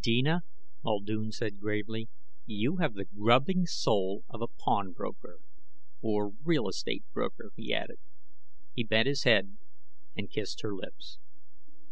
"Deena," 0.00 0.42
Muldoon 0.82 1.30
said 1.30 1.60
gravely, 1.60 2.08
"you 2.44 2.78
have 2.78 2.94
the 2.94 3.04
grubbing 3.04 3.66
soul 3.66 4.24
of 4.28 4.42
a 4.42 4.48
pawnbroker. 4.48 5.38
Or 6.02 6.32
real 6.42 6.68
estate 6.68 7.04
broker," 7.12 7.52
he 7.54 7.72
added. 7.72 8.00
He 8.74 8.82
bent 8.82 9.06
his 9.06 9.22
head 9.22 9.56
and 10.16 10.28
kissed 10.28 10.62
her 10.62 10.74
lips. 10.74 11.20